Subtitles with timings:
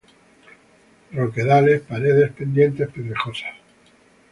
[1.11, 3.53] Roquedales, paredes, pendientes pedregosas.